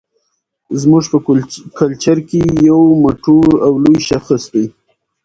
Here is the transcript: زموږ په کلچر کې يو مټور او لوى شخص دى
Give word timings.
زموږ 0.81 1.03
په 1.11 1.17
کلچر 1.77 2.17
کې 2.29 2.41
يو 2.69 2.79
مټور 3.03 3.51
او 3.65 3.73
لوى 3.83 3.99
شخص 4.09 4.43
دى 4.53 4.65